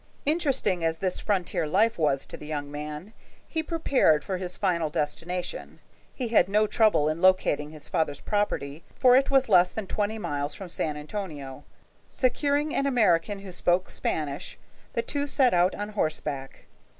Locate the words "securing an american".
12.09-13.41